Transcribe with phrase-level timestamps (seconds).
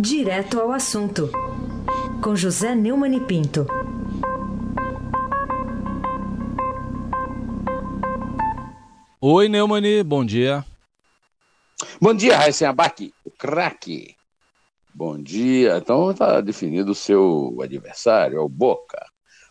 [0.00, 1.28] Direto ao assunto,
[2.22, 3.66] com José Neumann e Pinto.
[9.20, 10.64] Oi, Neumani, bom dia.
[12.00, 14.14] Bom dia, Raíssen Abac, o craque.
[14.94, 15.78] Bom dia.
[15.78, 19.04] Então está definido o seu adversário, é o Boca.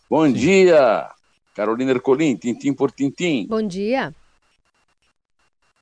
[0.08, 0.32] Bom Sim.
[0.32, 1.10] dia,
[1.54, 3.46] Carolina Ercolim, tintim por tintim.
[3.46, 4.14] Bom dia.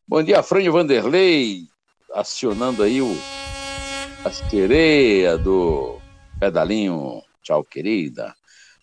[0.09, 1.69] Bom dia, Frânio Vanderlei,
[2.13, 3.17] acionando aí o,
[4.27, 6.01] a sereia do
[6.41, 7.23] pedalinho.
[7.45, 8.35] Tchau, querida.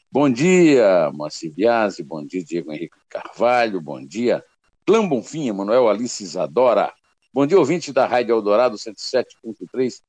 [0.09, 4.41] Bom dia, Moacir Biasi, bom dia, Diego Henrique Carvalho, bom dia,
[4.85, 6.93] Clã Bonfim, Emanuel Alice Isadora,
[7.33, 9.99] bom dia, ouvinte da Rádio Eldorado 107.3,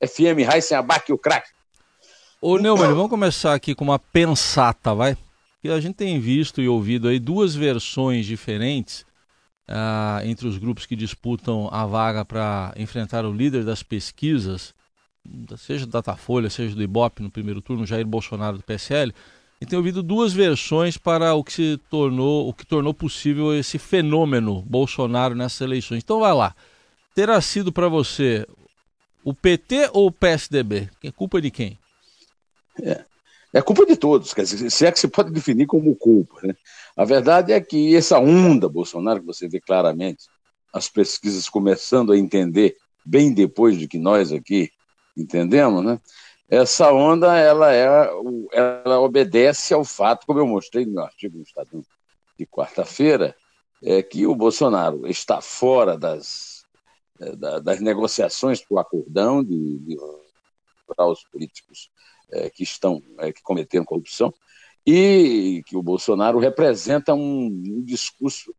[0.00, 1.50] FM Raíssen Abac, o craque.
[2.40, 5.16] Ô, Neumann, vamos começar aqui com uma pensata, vai?
[5.54, 9.04] Porque a gente tem visto e ouvido aí duas versões diferentes
[9.68, 14.72] uh, entre os grupos que disputam a vaga para enfrentar o líder das pesquisas,
[15.56, 19.12] seja do Datafolha, seja do Ibope no primeiro turno, Jair Bolsonaro do PSL,
[19.60, 23.78] e tem ouvido duas versões para o que se tornou, o que tornou possível esse
[23.78, 26.02] fenômeno Bolsonaro nessas eleições.
[26.02, 26.54] Então vai lá.
[27.14, 28.46] Terá sido para você
[29.22, 30.90] o PT ou o PSDB?
[31.02, 31.78] É culpa de quem?
[32.82, 33.04] É,
[33.54, 36.40] é culpa de todos, quer dizer, se é que se pode definir como culpa.
[36.42, 36.54] Né?
[36.96, 40.24] A verdade é que essa onda Bolsonaro, que você vê claramente,
[40.72, 44.70] as pesquisas começando a entender bem depois de que nós aqui
[45.16, 46.00] entendemos, né?
[46.48, 47.86] Essa onda, ela, é,
[48.52, 51.82] ela obedece ao fato, como eu mostrei no artigo no Estadão
[52.38, 53.34] de quarta-feira,
[53.82, 56.64] é que o Bolsonaro está fora das,
[57.20, 59.96] é, das negociações para o acordão de, de
[60.86, 61.90] para os políticos
[62.30, 64.32] é, que estão é, que cometeram corrupção
[64.86, 68.54] e que o Bolsonaro representa um, um discurso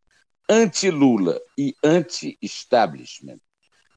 [0.50, 3.40] anti-Lula e anti-establishment.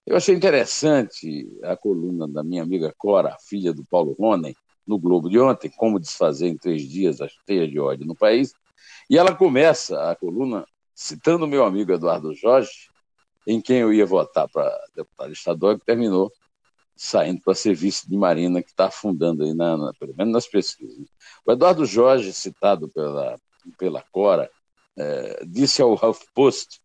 [0.09, 4.57] Eu achei interessante a coluna da minha amiga Cora, filha do Paulo Ronen,
[4.87, 8.55] no Globo de ontem, Como Desfazer em Três Dias as Teias de Ódio no País.
[9.11, 10.65] E ela começa a coluna
[10.95, 12.89] citando meu amigo Eduardo Jorge,
[13.47, 16.33] em quem eu ia votar para deputado estadual, que terminou
[16.97, 20.47] saindo para ser vice de Marina, que está afundando aí, na, na, pelo menos nas
[20.47, 21.07] pesquisas.
[21.45, 23.39] O Eduardo Jorge, citado pela,
[23.79, 24.51] pela Cora,
[24.97, 26.81] é, disse ao HuffPost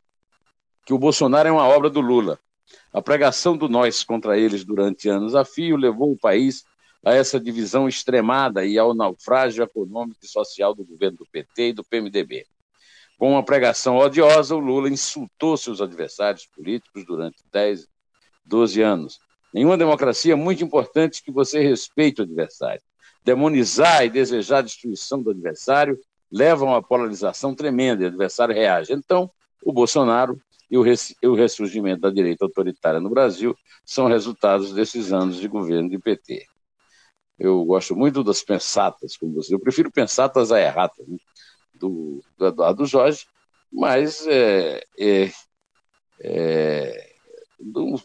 [0.85, 2.37] que o Bolsonaro é uma obra do Lula.
[2.91, 6.63] A pregação do nós contra eles durante anos a fio levou o país
[7.05, 11.73] a essa divisão extremada e ao naufrágio econômico e social do governo do PT e
[11.73, 12.45] do PMDB.
[13.17, 17.87] Com uma pregação odiosa, o Lula insultou seus adversários políticos durante 10,
[18.45, 19.19] 12 anos.
[19.53, 22.81] Em uma democracia é muito importante que você respeite o adversário.
[23.23, 25.99] Demonizar e desejar a destruição do adversário
[26.31, 28.91] levam a polarização tremenda e o adversário reage.
[28.91, 29.29] Então,
[29.63, 30.41] o Bolsonaro
[30.73, 35.99] e o, ressurgimento da direita autoritária no Brasil são resultados desses anos de governo de
[35.99, 36.47] PT.
[37.37, 39.53] Eu gosto muito das pensatas, como você.
[39.53, 41.17] Eu prefiro pensatas a erratas, né?
[41.75, 43.27] do, do Eduardo Jorge,
[43.71, 45.31] mas é, é,
[46.21, 47.13] é,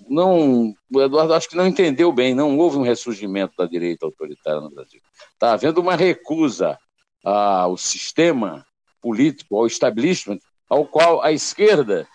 [0.06, 4.60] não, o Eduardo acho que não entendeu bem, não houve um ressurgimento da direita autoritária
[4.60, 5.00] no Brasil.
[5.32, 6.78] Está havendo uma recusa
[7.24, 8.66] ao sistema
[9.00, 12.06] político, ao establishment, ao qual a esquerda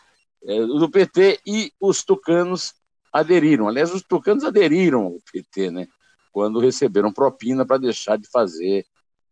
[0.46, 2.74] do PT e os tucanos
[3.12, 3.68] aderiram.
[3.68, 5.88] Aliás, os tucanos aderiram ao PT, né?
[6.32, 8.86] Quando receberam propina para deixar de fazer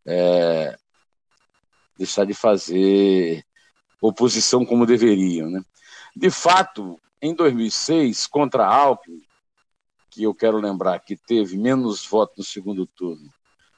[0.06, 0.76] é,
[1.96, 3.44] deixar de fazer
[4.00, 5.62] oposição como deveriam, né?
[6.14, 9.22] De fato, em 2006, contra Alckmin,
[10.10, 13.28] que eu quero lembrar que teve menos votos no segundo turno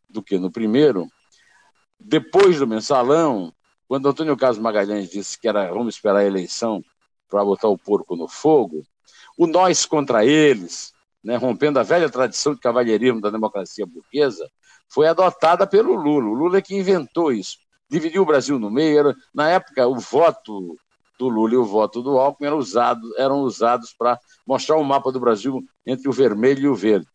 [0.08, 1.06] do que no primeiro,
[1.98, 3.52] depois do mensalão,
[3.86, 6.82] quando Antônio Carlos Magalhães disse que era vamos esperar a eleição
[7.34, 8.86] para botar o porco no fogo,
[9.36, 14.48] o nós contra eles, né, rompendo a velha tradição de cavalheirismo da democracia burguesa,
[14.88, 16.28] foi adotada pelo Lula.
[16.28, 17.58] O Lula é que inventou isso.
[17.90, 19.00] Dividiu o Brasil no meio.
[19.00, 20.76] Era, na época, o voto
[21.18, 24.16] do Lula e o voto do Alckmin eram, usado, eram usados para
[24.46, 27.08] mostrar o mapa do Brasil entre o vermelho e o verde.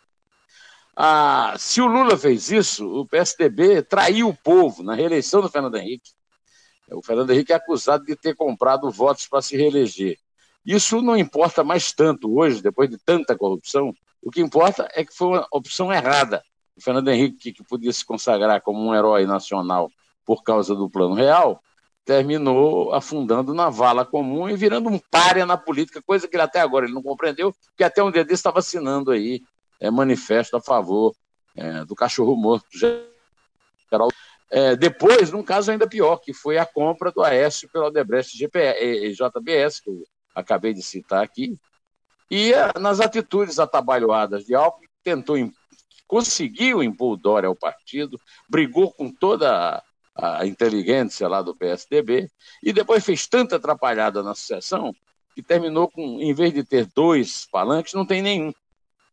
[0.98, 5.78] Ah, se o Lula fez isso, o PSDB traiu o povo na reeleição do Fernando
[5.78, 6.12] Henrique.
[6.92, 10.18] O Fernando Henrique é acusado de ter comprado votos para se reeleger.
[10.66, 13.94] Isso não importa mais tanto hoje, depois de tanta corrupção.
[14.22, 16.44] O que importa é que foi uma opção errada.
[16.76, 19.92] O Fernando Henrique, que podia se consagrar como um herói nacional
[20.26, 21.62] por causa do Plano Real,
[22.06, 26.86] terminou afundando na vala comum e virando um párea na política, coisa que até agora
[26.86, 29.44] ele não compreendeu, porque até um dia desse estava assinando aí
[29.80, 31.14] é, manifesto a favor
[31.56, 34.10] é, do cachorro morto geral.
[34.52, 39.14] É, depois, num caso ainda pior, que foi a compra do Aécio pelo Odebrecht GP,
[39.14, 40.04] JBS, que eu
[40.34, 41.56] acabei de citar aqui,
[42.32, 45.36] e nas atitudes atabalhoadas de Alckmin, tentou,
[46.08, 48.20] conseguiu impor o Dória ao partido,
[48.50, 49.84] brigou com toda
[50.16, 52.30] a, a inteligência lá do PSDB,
[52.64, 54.94] e depois fez tanta atrapalhada na sucessão
[55.36, 58.52] que terminou com, em vez de ter dois palanques, não tem nenhum.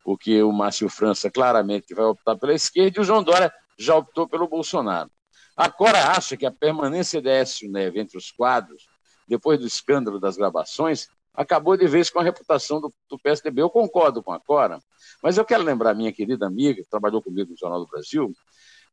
[0.02, 4.28] Porque o Márcio França claramente vai optar pela esquerda e o João Dória já optou
[4.28, 5.10] pelo Bolsonaro.
[5.56, 8.86] A Cora acha que a permanência de Écio Neve entre os quadros,
[9.26, 13.62] depois do escândalo das gravações, acabou de vez com a reputação do, do, PSDB.
[13.62, 14.78] Eu concordo com a Cora,
[15.22, 18.34] mas eu quero lembrar minha querida amiga, que trabalhou comigo no Jornal do Brasil,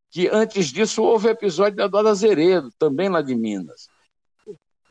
[0.10, 3.90] que antes disso houve o episódio da Dona Azeredo, também lá de Minas.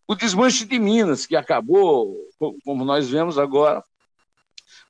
[0.06, 2.16] O desmanche de Minas, que acabou,
[2.64, 3.82] como nós vemos agora,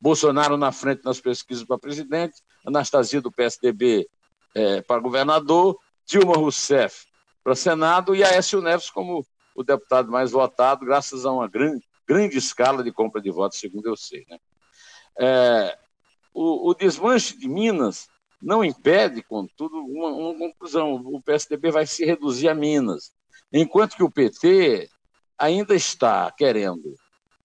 [0.01, 2.35] Bolsonaro na frente nas pesquisas para presidente,
[2.67, 4.09] Anastasia do PSDB
[4.55, 7.07] é, para governador, Dilma Rousseff
[7.43, 12.39] para Senado e Aécio Neves como o deputado mais votado, graças a uma grande, grande
[12.39, 14.25] escala de compra de votos, segundo eu sei.
[14.29, 14.39] Né?
[15.19, 15.79] É,
[16.33, 18.09] o, o, desmanche de Minas
[18.41, 20.95] não impede, contudo, uma, uma conclusão.
[20.95, 23.13] O PSDB vai se reduzir a Minas,
[23.53, 24.89] enquanto que o PT
[25.39, 26.95] ainda está querendo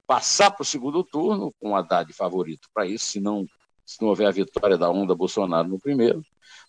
[0.05, 3.45] passar para o segundo turno, com Haddad favorito para isso, se não,
[3.87, 6.21] se não houver a vitória da onda Bolsonaro no primeiro,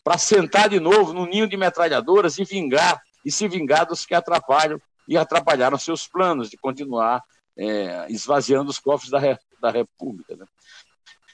[0.05, 4.15] para sentar de novo no ninho de metralhadoras e vingar, e se vingar dos que
[4.15, 7.21] atrapalham e atrapalharam seus planos de continuar
[7.57, 9.19] é, esvaziando os cofres da,
[9.61, 10.37] da República.
[10.37, 10.47] Né?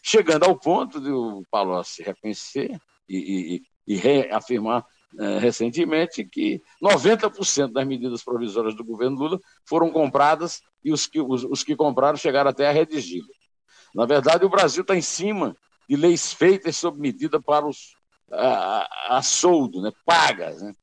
[0.02, 4.86] Chegando ao ponto de o Palocci reconhecer e, e, e reafirmar
[5.18, 11.20] é, recentemente que 90% das medidas provisórias do governo Lula foram compradas e os que,
[11.20, 13.36] os, os que compraram chegaram até a redigi-las.
[13.94, 15.54] Na verdade, o Brasil está em cima
[15.88, 17.94] de leis feitas sob medida para os
[18.30, 20.62] a, a soldo, né, pagas.
[20.62, 20.74] Né?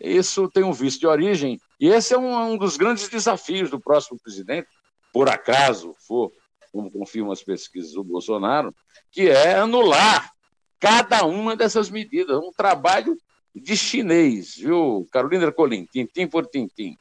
[0.00, 3.80] Isso tem um vício de origem, e esse é um, um dos grandes desafios do
[3.80, 4.68] próximo presidente,
[5.12, 6.32] por acaso for,
[6.72, 8.74] como confirmam as pesquisas do Bolsonaro,
[9.10, 10.32] que é anular
[10.80, 12.36] cada uma dessas medidas.
[12.36, 13.16] Um trabalho
[13.54, 16.96] de chinês, viu, Carolina Ercolim, tintim por tintim.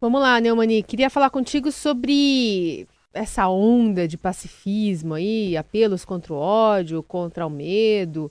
[0.00, 6.36] Vamos lá, Neumani, queria falar contigo sobre essa onda de pacifismo aí, apelos contra o
[6.36, 8.30] ódio, contra o medo,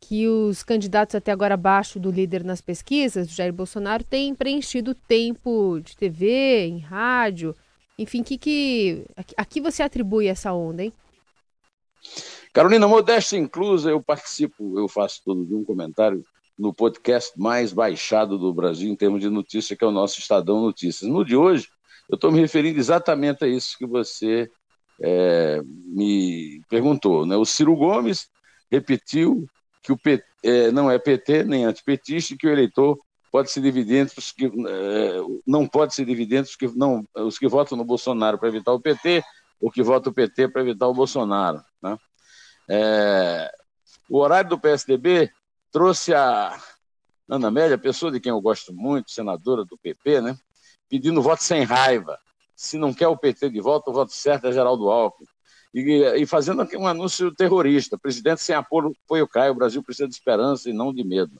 [0.00, 5.80] que os candidatos até agora abaixo do líder nas pesquisas, Jair Bolsonaro, têm preenchido tempo
[5.80, 7.54] de TV, em rádio,
[7.98, 9.04] enfim, que, que,
[9.36, 10.92] a que você atribui essa onda, hein?
[12.52, 16.24] Carolina, modéstia inclusa, eu participo, eu faço todo um comentário
[16.58, 20.62] no podcast mais baixado do Brasil em termos de notícia, que é o nosso Estadão
[20.62, 21.10] Notícias.
[21.10, 21.68] No de hoje,
[22.08, 24.50] eu estou me referindo exatamente a isso que você
[25.00, 27.26] é, me perguntou.
[27.26, 27.36] Né?
[27.36, 28.28] O Ciro Gomes
[28.70, 29.46] repetiu
[29.82, 32.98] que o PT, é, não é PT nem antipetista e que o eleitor
[33.30, 34.50] pode se dividir entre os que é,
[35.46, 38.72] não pode se dividir entre os que não os que votam no Bolsonaro para evitar
[38.72, 39.22] o PT
[39.60, 41.62] ou que votam o PT para evitar o Bolsonaro.
[41.82, 41.96] Né?
[42.68, 43.50] É,
[44.08, 45.30] o horário do PSDB
[45.70, 46.58] trouxe a
[47.28, 50.38] Ana Amélia, pessoa de quem eu gosto muito, senadora do PP, né,
[50.88, 52.18] pedindo voto sem raiva.
[52.54, 55.26] Se não quer o PT de volta, o voto certo é Geraldo Alckmin.
[55.74, 60.14] E, e fazendo um anúncio terrorista: presidente sem apoio, apoio cai, o Brasil precisa de
[60.14, 61.38] esperança e não de medo.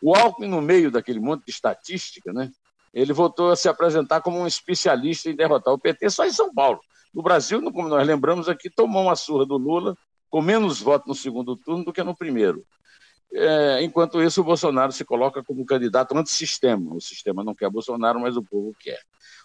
[0.00, 2.50] O Alckmin, no meio daquele monte de estatística, né,
[2.92, 6.52] ele voltou a se apresentar como um especialista em derrotar o PT só em São
[6.52, 6.80] Paulo.
[7.14, 9.96] No Brasil, como nós lembramos aqui, tomou uma surra do Lula
[10.30, 12.64] com menos votos no segundo turno do que no primeiro.
[13.34, 16.94] É, enquanto isso, o Bolsonaro se coloca como candidato antissistema.
[16.94, 19.00] O sistema não quer Bolsonaro, mas o povo quer.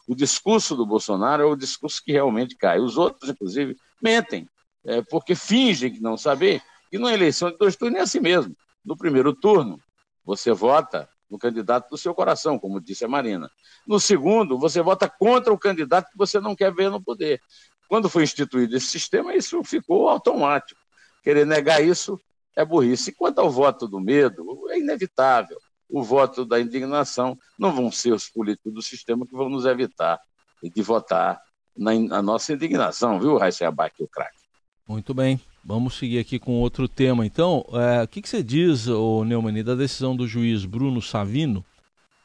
[0.07, 2.79] O discurso do Bolsonaro é o discurso que realmente cai.
[2.79, 4.47] Os outros, inclusive, mentem,
[4.85, 8.55] é, porque fingem que não saber que numa eleição de dois turnos é assim mesmo.
[8.83, 9.79] No primeiro turno,
[10.23, 13.49] você vota no candidato do seu coração, como disse a Marina.
[13.85, 17.41] No segundo, você vota contra o candidato que você não quer ver no poder.
[17.87, 20.79] Quando foi instituído esse sistema, isso ficou automático.
[21.23, 22.19] Querer negar isso
[22.57, 23.11] é burrice.
[23.11, 25.57] E quanto ao voto do medo, é inevitável.
[25.87, 30.19] O voto da indignação não vão ser os políticos do sistema que vão nos evitar
[30.61, 31.39] de votar
[31.77, 34.39] na, na nossa indignação, viu, Raíssa Abac, o craque?
[34.87, 35.39] Muito bem.
[35.63, 37.25] Vamos seguir aqui com outro tema.
[37.25, 41.63] Então, é, o que, que, você diz, ô Neumani, da decisão do juiz Bruno Savino,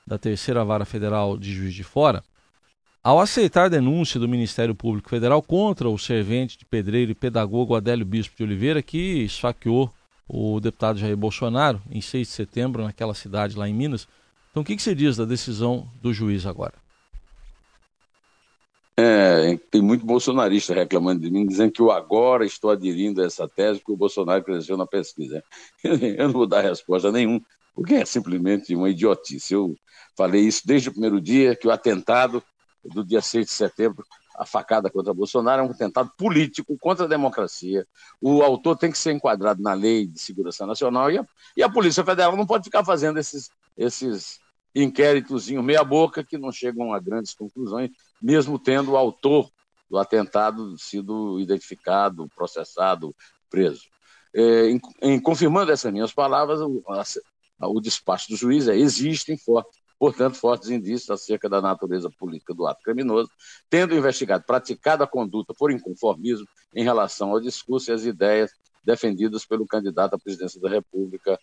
[0.07, 2.25] da terceira vara federal de Juiz de Fora,
[3.05, 7.75] ao aceitar a denúncia do Ministério Público Federal contra o servente de pedreiro e pedagogo
[7.75, 9.93] Adélio Bispo de Oliveira, que esfaqueou
[10.33, 14.09] o deputado Jair Bolsonaro em 6 de setembro, naquela cidade lá em Minas.
[14.51, 16.73] Então, o que, que você diz da decisão do juiz agora?
[18.97, 23.47] É, tem muito bolsonarista reclamando de mim, dizendo que eu agora estou aderindo a essa
[23.47, 25.45] tese que o Bolsonaro cresceu na pesquisa.
[25.85, 27.41] Eu não vou dar resposta nenhuma,
[27.75, 29.55] porque é simplesmente uma idiotice.
[29.55, 29.75] Eu
[30.17, 32.43] falei isso desde o primeiro dia, que o atentado
[32.85, 34.05] do dia 6 de setembro
[34.37, 37.87] a facada contra Bolsonaro é um atentado político contra a democracia.
[38.21, 41.71] O autor tem que ser enquadrado na lei de segurança nacional e a, e a
[41.71, 44.41] Polícia Federal não pode ficar fazendo esses, esses
[45.63, 49.51] meia-boca que não chegam a grandes conclusões, mesmo tendo o autor
[49.91, 53.15] do atentado sido identificado, processado,
[53.51, 53.83] preso.
[54.35, 59.37] É, em, em, confirmando essas minhas palavras, o, a, o despacho do juiz é: existem
[59.37, 63.31] fortes portanto, fortes indícios acerca da natureza política do ato criminoso,
[63.71, 66.45] tendo investigado praticado a conduta por inconformismo
[66.75, 68.51] em relação ao discurso e às ideias
[68.85, 71.39] defendidas pelo candidato à presidência da República,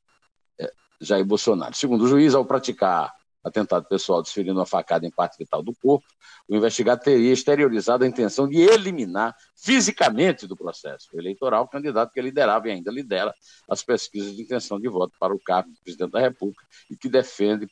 [0.60, 1.74] eh, Jair Bolsonaro.
[1.74, 6.06] Segundo o juiz, ao praticar atentado pessoal desferindo uma facada em parte vital do corpo,
[6.48, 12.22] o investigado teria exteriorizado a intenção de eliminar fisicamente do processo eleitoral o candidato que
[12.22, 13.34] liderava e ainda lidera
[13.70, 17.08] as pesquisas de intenção de voto para o cargo de presidente da República e que
[17.08, 17.68] defende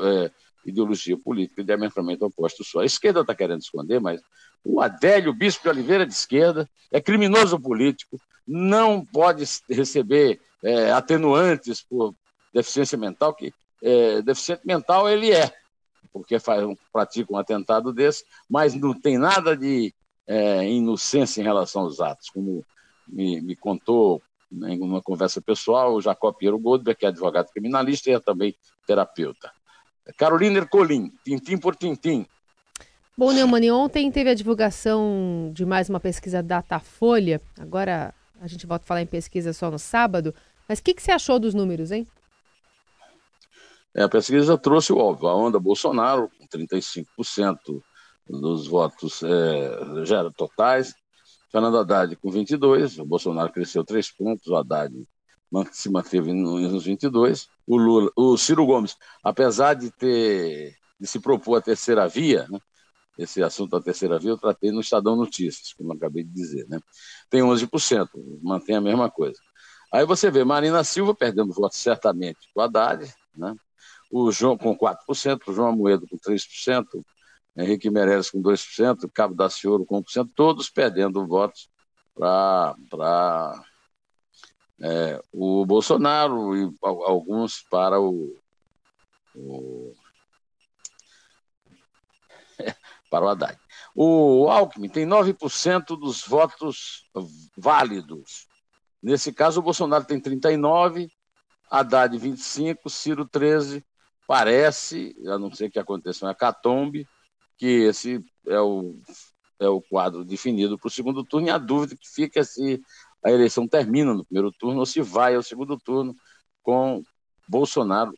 [0.00, 0.30] é,
[0.64, 2.82] ideologia política diametralmente oposta sua.
[2.82, 4.20] A esquerda está querendo esconder, mas
[4.64, 11.82] o Adélio Bispo de Oliveira de esquerda é criminoso político, não pode receber é, atenuantes
[11.82, 12.14] por
[12.52, 13.52] deficiência mental, que
[13.84, 15.52] é, deficiente mental ele é,
[16.10, 19.94] porque faz, pratica um atentado desse, mas não tem nada de
[20.26, 22.64] é, inocência em relação aos atos, como
[23.06, 28.08] me, me contou em uma conversa pessoal o Jacó Piero Goldberg, que é advogado criminalista
[28.08, 28.54] e é também
[28.86, 29.52] terapeuta.
[30.16, 32.26] Carolina Ercolim, tintim por tintim.
[33.16, 37.40] Bom, Neumani, ontem teve a divulgação de mais uma pesquisa Datafolha.
[37.58, 40.34] Agora a gente volta a falar em pesquisa só no sábado.
[40.68, 42.06] Mas o que, que você achou dos números, hein?
[43.94, 47.82] É, a pesquisa trouxe o óbvio, a onda Bolsonaro, com 35%
[48.28, 50.94] dos votos é, já totais,
[51.50, 54.92] Fernando Haddad com 22, o Bolsonaro cresceu 3 pontos, o Haddad
[55.70, 61.56] se manteve nos 22, o Lula, o Ciro Gomes, apesar de ter de se propor
[61.56, 62.58] a terceira via, né,
[63.16, 66.66] esse assunto da terceira via eu tratei no Estadão Notícias, como eu acabei de dizer,
[66.68, 66.80] né,
[67.30, 68.08] tem 11%,
[68.42, 69.38] mantém a mesma coisa.
[69.92, 73.54] Aí você vê Marina Silva perdendo votos certamente com o Haddad, né,
[74.16, 77.04] o João com 4%, o João Amoedo com 3%,
[77.56, 81.68] Henrique Meirelles com 2%, Cabo da Cioro com 1%, todos perdendo votos
[82.14, 82.76] para
[84.80, 88.40] é, o Bolsonaro e alguns para o,
[89.34, 89.92] o
[93.10, 93.58] para o Haddad.
[93.96, 97.08] O Alckmin tem 9% dos votos
[97.56, 98.46] válidos.
[99.02, 101.10] Nesse caso, o Bolsonaro tem 39%,
[101.68, 103.82] Haddad 25%, Ciro 13%.
[104.26, 107.06] Parece, a não ser que aconteça uma hecatombe,
[107.56, 108.98] que esse é o,
[109.60, 112.82] é o quadro definido para o segundo turno, e a dúvida que fica é se
[113.22, 116.14] a eleição termina no primeiro turno ou se vai ao segundo turno
[116.62, 117.02] com
[117.48, 118.12] Bolsonaro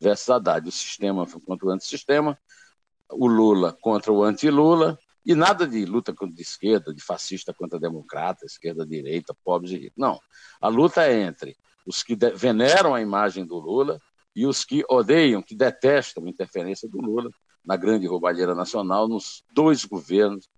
[0.00, 0.68] versus Haddad.
[0.68, 2.38] O sistema contra o antissistema,
[3.10, 8.44] o Lula contra o anti-Lula, e nada de luta de esquerda, de fascista contra democrata,
[8.44, 9.96] esquerda, direita, pobres e ricos.
[9.96, 10.18] Não.
[10.60, 14.00] A luta é entre os que veneram a imagem do Lula
[14.34, 17.30] e os que odeiam, que detestam a interferência do Lula
[17.64, 20.48] na grande roubalheira nacional, nos dois governos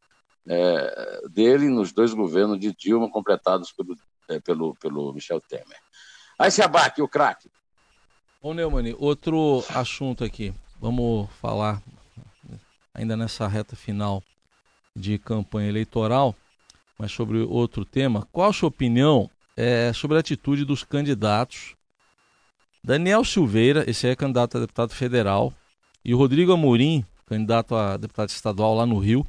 [0.48, 3.96] é, dele, nos dois governos de Dilma, completados pelo,
[4.28, 5.78] é, pelo, pelo Michel Temer.
[6.38, 7.50] Aí se abaque o craque.
[8.42, 10.54] Bom, Neumann, outro assunto aqui.
[10.80, 11.82] Vamos falar
[12.92, 14.22] ainda nessa reta final
[14.94, 16.34] de campanha eleitoral,
[16.98, 18.28] mas sobre outro tema.
[18.30, 21.74] Qual a sua opinião é, sobre a atitude dos candidatos
[22.84, 25.54] Daniel Silveira, esse é candidato a deputado federal,
[26.04, 29.24] e o Rodrigo Amorim, candidato a deputado estadual lá no Rio,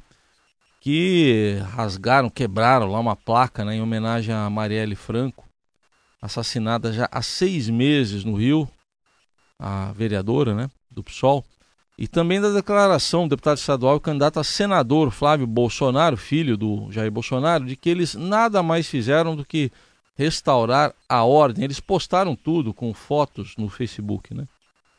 [0.78, 5.48] que rasgaram, quebraram lá uma placa né, em homenagem a Marielle Franco,
[6.20, 8.68] assassinada já há seis meses no Rio,
[9.58, 11.42] a vereadora né, do PSOL,
[11.96, 16.92] e também da declaração do deputado estadual e candidato a senador Flávio Bolsonaro, filho do
[16.92, 19.72] Jair Bolsonaro, de que eles nada mais fizeram do que
[20.16, 21.64] restaurar a ordem.
[21.64, 24.46] Eles postaram tudo com fotos no Facebook, né?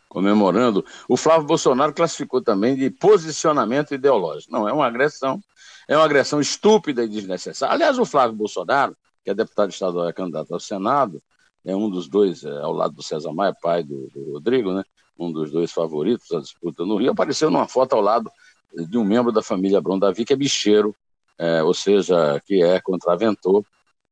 [0.07, 0.85] Comemorando.
[1.07, 4.51] O Flávio Bolsonaro classificou também de posicionamento ideológico.
[4.51, 5.41] Não, é uma agressão
[5.87, 7.73] é uma agressão estúpida e desnecessária.
[7.73, 11.21] Aliás, o Flávio Bolsonaro, que é deputado estadual e candidato ao Senado,
[11.65, 14.83] é um dos dois, é, ao lado do César Maia, pai do, do, Rodrigo, né?
[15.17, 18.29] um dos dois favoritos da disputa no Rio, apareceu numa foto ao lado
[18.73, 20.95] de um membro da família Bron Davi, que é bicheiro,
[21.37, 23.63] é, ou seja, que é contraventor,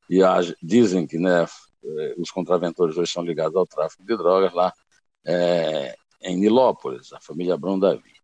[0.10, 0.20] e
[0.62, 1.46] dizem que né,
[1.84, 4.74] é, os contraventores hoje são ligados ao tráfico de drogas lá
[5.26, 8.16] é, em Nilópolis, a família Bron Davi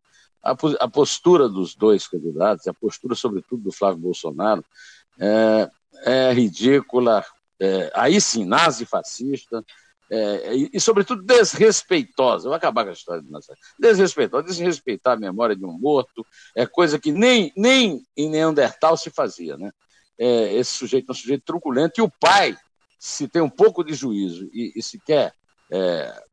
[0.43, 4.65] a, a postura dos dois candidatos, a postura, sobretudo, do Flávio Bolsonaro,
[5.19, 5.69] é,
[6.05, 7.23] é ridícula,
[7.59, 9.63] é, aí sim, nazi-fascista,
[10.09, 12.49] é, e, e, sobretudo, desrespeitosa.
[12.49, 13.57] Vou acabar com a história do Nazaré.
[13.79, 19.09] Desrespeitosa, desrespeitar a memória de um morto é coisa que nem, nem em Neandertal se
[19.09, 19.55] fazia.
[19.55, 19.71] Né?
[20.23, 22.55] É, esse sujeito é um sujeito truculento e o pai,
[22.99, 25.33] se tem um pouco de juízo e, e se quer
[25.71, 26.23] é,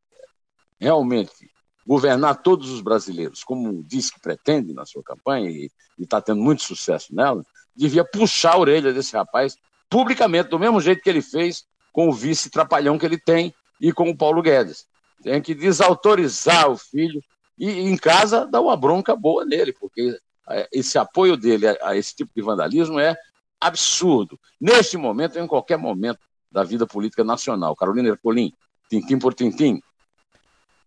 [0.79, 1.51] realmente
[1.87, 6.63] governar todos os brasileiros, como diz que pretende na sua campanha e está tendo muito
[6.63, 7.43] sucesso nela,
[7.75, 9.57] devia puxar a orelha desse rapaz
[9.89, 13.91] publicamente, do mesmo jeito que ele fez com o vice trapalhão que ele tem e
[13.91, 14.87] com o Paulo Guedes.
[15.23, 17.23] Tem que desautorizar o filho
[17.59, 20.15] e, em casa, dar uma bronca boa nele, porque
[20.51, 23.17] é, esse apoio dele a, esse tipo de vandalismo é
[23.61, 24.39] absurdo.
[24.61, 27.77] Neste momento, em qualquer momento da vida política nacional.
[27.77, 28.53] Carolina Ercolim,
[28.89, 29.81] tintim por tintim.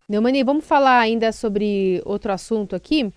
[0.08, 3.12] Neumani, vamos falar ainda sobre outro assunto aqui.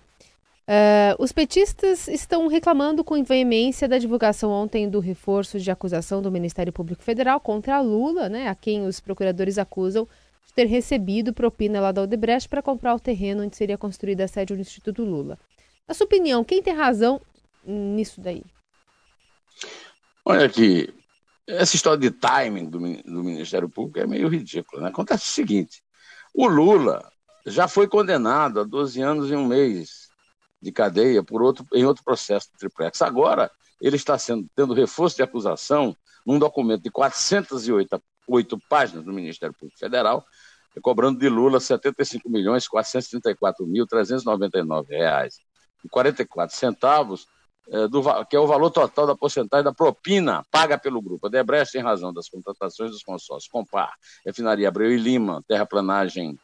[0.68, 6.30] Uh, os petistas estão reclamando com veemência da divulgação ontem do reforço de acusação do
[6.30, 10.08] Ministério Público Federal contra a Lula, né, a quem os procuradores acusam
[10.44, 14.28] de ter recebido propina lá da Odebrecht para comprar o terreno onde seria construída a
[14.28, 15.38] sede do Instituto Lula.
[15.86, 17.20] Na sua opinião, quem tem razão
[17.64, 18.42] nisso daí?
[20.28, 20.92] Olha aqui,
[21.46, 24.82] essa história de timing do, do Ministério Público é meio ridícula.
[24.82, 24.88] Né?
[24.88, 25.84] Acontece o seguinte:
[26.34, 27.08] o Lula
[27.46, 30.08] já foi condenado a 12 anos e um mês
[30.60, 33.00] de cadeia por outro, em outro processo de triplex.
[33.02, 33.48] Agora,
[33.80, 39.54] ele está sendo, tendo reforço de acusação num documento de 408 8 páginas do Ministério
[39.54, 40.26] Público Federal,
[40.82, 45.38] cobrando de Lula 75 milhões 434 mil 399 reais
[45.84, 47.28] e 44 centavos,
[47.90, 51.26] do, que é o valor total da porcentagem da propina paga pelo grupo.
[51.26, 53.92] A Debrecht, em razão das contratações dos consórcios Compar,
[54.24, 56.38] Refinaria Abreu e Lima, Terraplanagem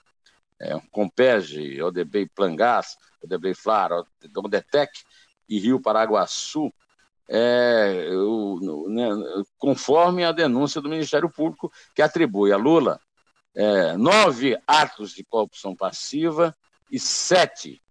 [0.61, 3.91] é, Compege, ODB Plangás, ODB Flar,
[4.37, 4.93] Odetec
[5.49, 6.73] e Rio Paraguaçu,
[7.29, 9.09] é, eu, né,
[9.59, 13.01] conforme a denúncia do Ministério Público, que atribui a Lula
[13.55, 16.57] é, nove atos de corrupção passiva
[16.91, 17.83] e sete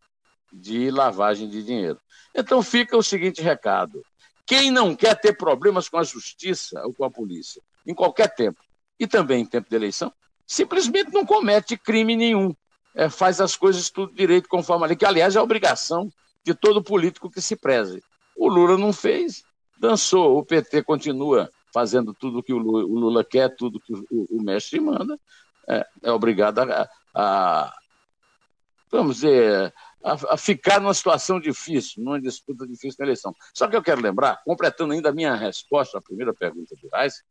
[0.52, 2.00] de lavagem de dinheiro.
[2.36, 4.04] Então fica o seguinte recado:
[4.46, 8.62] quem não quer ter problemas com a justiça ou com a polícia, em qualquer tempo,
[9.00, 10.12] e também em tempo de eleição,
[10.46, 12.54] simplesmente não comete crime nenhum
[12.96, 16.12] é, faz as coisas tudo direito conforme a lei, que aliás é a obrigação
[16.44, 18.04] de todo político que se preze.
[18.36, 19.44] O Lula não fez,
[19.80, 24.42] dançou, o PT continua fazendo tudo o que o Lula, quer, tudo que o, o,
[24.42, 25.18] mestre manda,
[25.70, 27.74] é, é obrigado a, a,
[28.92, 33.34] vamos dizer, a, a, ficar numa situação difícil, numa disputa difícil na eleição.
[33.54, 37.24] Só que eu quero lembrar, completando ainda a minha resposta à primeira pergunta do Reis,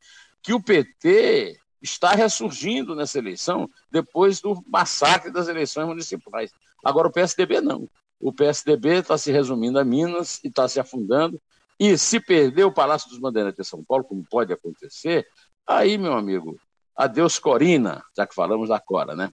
[0.42, 6.52] que o PT está ressurgindo nessa eleição depois do massacre das eleições municipais.
[6.84, 7.88] Agora, o PSDB não.
[8.20, 11.40] O PSDB está se resumindo a Minas e está se afundando.
[11.78, 15.26] E se perder o Palácio dos Bandeirantes de São Paulo, como pode acontecer,
[15.66, 16.60] aí, meu amigo,
[16.94, 19.30] adeus Corina, já que falamos da Cora, né?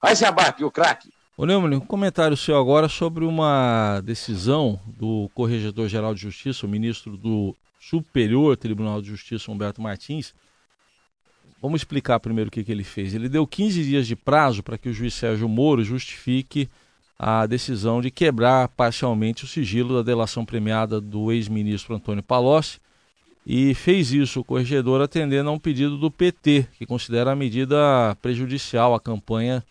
[0.00, 1.10] Vai se abarque, o craque.
[1.36, 7.16] Ô Neumann, um comentário seu agora sobre uma decisão do Corregedor-Geral de Justiça, o ministro
[7.16, 10.32] do Superior Tribunal de Justiça, Humberto Martins,
[11.64, 13.14] Vamos explicar primeiro o que, que ele fez.
[13.14, 16.68] Ele deu 15 dias de prazo para que o juiz Sérgio Moro justifique
[17.18, 22.78] a decisão de quebrar parcialmente o sigilo da delação premiada do ex-ministro Antônio Palocci
[23.46, 28.14] e fez isso o corregedor atendendo a um pedido do PT, que considera a medida
[28.20, 29.64] prejudicial à campanha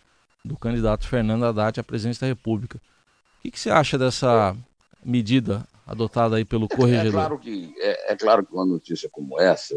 [0.44, 2.76] do candidato Fernando Haddad à presidência da República.
[2.76, 4.54] O que, que você acha dessa
[5.02, 7.08] medida adotada aí pelo corregedor?
[7.08, 9.74] É, claro que, é, é claro que uma notícia como essa,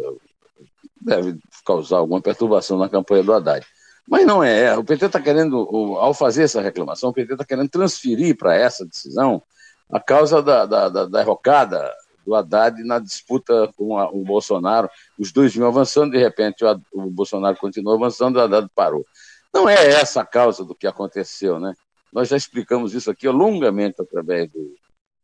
[1.02, 3.66] deve causar alguma perturbação na campanha do Haddad.
[4.08, 4.78] Mas não é.
[4.78, 5.58] O PT está querendo,
[5.98, 9.42] ao fazer essa reclamação, o PT está querendo transferir para essa decisão
[9.90, 11.94] a causa da, da, da derrocada
[12.26, 14.90] do Haddad na disputa com a, o Bolsonaro.
[15.18, 19.06] Os dois vinham avançando, de repente o, o Bolsonaro continuou avançando, o Haddad parou.
[19.54, 21.74] Não é essa a causa do que aconteceu, né?
[22.12, 24.76] Nós já explicamos isso aqui longamente através do,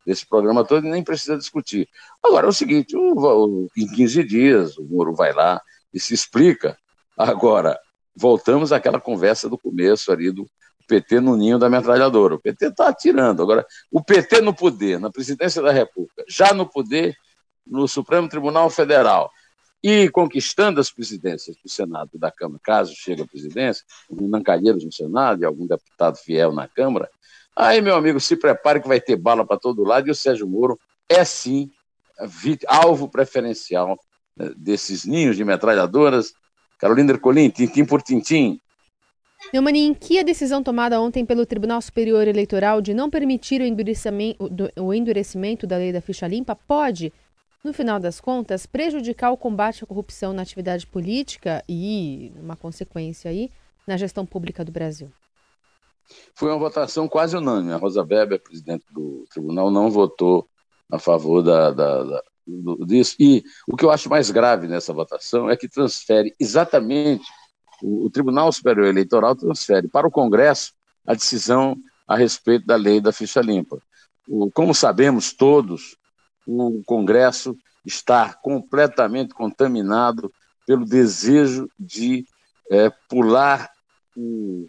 [0.06, 1.88] desse programa todo e nem precisa discutir.
[2.24, 5.62] Agora é o seguinte: o, o, em 15 dias o Moro vai lá
[5.94, 6.78] e se explica.
[7.18, 7.80] Agora,
[8.16, 10.46] voltamos àquela conversa do começo ali do
[10.88, 12.36] PT no ninho da metralhadora.
[12.36, 13.42] O PT está atirando.
[13.42, 17.16] Agora, o PT no poder, na presidência da República, já no poder
[17.66, 19.32] no Supremo Tribunal Federal
[19.84, 24.86] e conquistando as presidências do Senado e da Câmara, caso chegue à presidência, com Nancalheiros
[24.86, 27.10] no Senado e algum deputado fiel na Câmara,
[27.56, 30.48] Aí, meu amigo, se prepare que vai ter bala para todo lado e o Sérgio
[30.48, 31.70] Moro é sim
[32.68, 33.98] alvo preferencial
[34.36, 36.34] né, desses ninhos de metralhadoras.
[36.80, 38.60] Carolina Ercolim, tintim por tintim.
[39.54, 43.66] Neumann, em que a decisão tomada ontem pelo Tribunal Superior Eleitoral de não permitir o
[43.66, 47.14] endurecimento, o endurecimento da lei da ficha limpa pode
[47.64, 53.32] no final das contas, prejudicar o combate à corrupção na atividade política e, uma consequência
[53.32, 53.50] aí,
[53.88, 55.12] na gestão pública do Brasil?
[56.36, 57.72] Foi uma votação quase unânime.
[57.72, 60.48] A Rosa Weber, presidente do tribunal, não votou
[60.92, 63.16] a favor da, da, da do, disso.
[63.20, 67.24] E o que eu acho mais grave nessa votação é que transfere exatamente,
[67.82, 70.74] o, o Tribunal Superior Eleitoral transfere para o Congresso
[71.08, 73.82] a decisão a respeito da lei da ficha limpa.
[74.28, 75.98] O, como sabemos todos,
[76.46, 80.32] o Congresso está completamente contaminado
[80.66, 82.26] pelo desejo de
[82.72, 83.70] é, pular
[84.16, 84.68] o,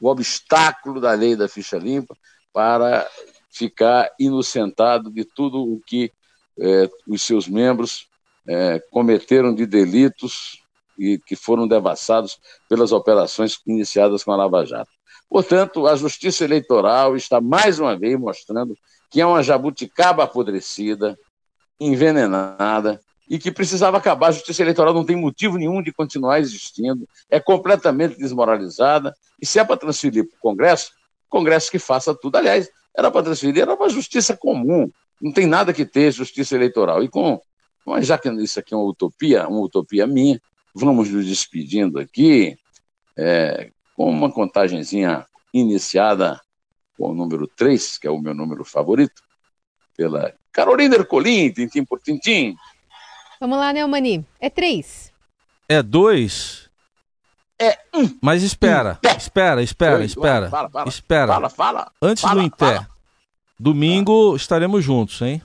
[0.00, 2.16] o obstáculo da lei da ficha limpa
[2.52, 3.08] para
[3.50, 6.12] ficar inocentado de tudo o que
[6.58, 8.08] é, os seus membros
[8.46, 10.60] é, cometeram de delitos
[10.98, 14.90] e que foram devassados pelas operações iniciadas com a Lava Jato.
[15.28, 18.76] Portanto, a Justiça Eleitoral está mais uma vez mostrando
[19.10, 21.18] que é uma jabuticaba apodrecida,
[21.78, 24.28] envenenada, e que precisava acabar.
[24.28, 29.58] A Justiça Eleitoral não tem motivo nenhum de continuar existindo, é completamente desmoralizada, e se
[29.58, 30.92] é para transferir para o Congresso,
[31.28, 32.36] Congresso que faça tudo.
[32.36, 36.56] Aliás, era para transferir, era para a justiça comum, não tem nada que ter justiça
[36.56, 37.04] eleitoral.
[37.04, 37.40] E com,
[38.00, 40.40] já que isso aqui é uma utopia, uma utopia minha,
[40.74, 42.58] vamos nos despedindo aqui,
[43.16, 46.40] é, com uma contagenzinha iniciada
[47.00, 49.22] com o número 3, que é o meu número favorito,
[49.96, 52.54] pela Carolina Ercolim, tintim por tintim.
[53.40, 54.26] Vamos lá, Neumani.
[54.38, 55.10] É 3.
[55.66, 56.68] É 2.
[57.58, 58.18] É um.
[58.20, 59.16] Mas espera, um.
[59.16, 60.50] espera, espera, Oi, espera.
[60.50, 61.32] Fala, fala, espera.
[61.32, 61.92] Fala, fala.
[62.02, 62.86] Antes fala, do Inter,
[63.58, 65.40] domingo estaremos juntos, hein?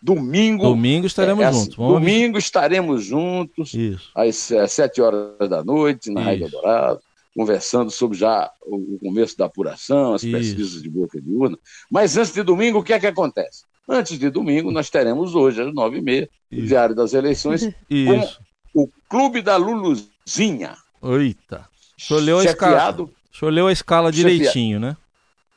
[0.00, 0.62] Domingo.
[0.62, 1.76] Domingo estaremos é, assim, juntos.
[1.76, 3.74] Vamos domingo estaremos juntos.
[3.74, 4.10] Isso.
[4.14, 7.02] Às é, sete horas da noite, na Rádio Dourado
[7.34, 10.36] conversando sobre já o começo da apuração, as Isso.
[10.36, 11.58] pesquisas de boca de urna.
[11.90, 13.64] Mas antes de domingo, o que é que acontece?
[13.88, 18.40] Antes de domingo, nós teremos hoje, às nove e meia, o Diário das Eleições, Isso.
[18.72, 20.76] com o Clube da Luluzinha.
[21.02, 21.68] Eita.
[21.98, 24.96] O senhor leu a escala, o senhor leu a escala direitinho, né?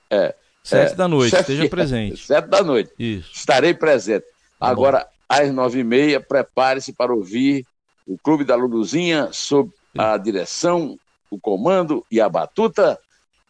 [0.10, 0.36] É.
[0.64, 2.24] Sete é, da noite, esteja presente.
[2.26, 2.92] Sete da noite.
[2.98, 3.32] Isso.
[3.34, 4.26] Estarei presente.
[4.60, 5.06] Tá Agora, bom.
[5.28, 7.66] às nove e meia, prepare-se para ouvir
[8.08, 10.98] o Clube da Luluzinha sob a direção
[11.34, 13.00] o comando e a batuta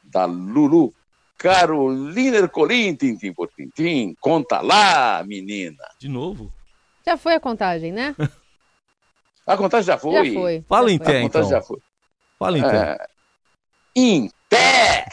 [0.03, 0.93] da Lulu.
[1.37, 4.15] Carolina Ercolim, tintim por tintim.
[4.21, 5.83] Conta lá, menina.
[5.99, 6.53] De novo?
[7.05, 8.15] Já foi a contagem, né?
[9.45, 10.25] a contagem já foi.
[10.25, 10.65] Já foi.
[10.69, 11.49] Fala já em pé, então.
[11.49, 11.79] já foi.
[12.39, 12.77] Fala em pé.
[12.77, 13.07] É...
[13.95, 15.05] Em pé!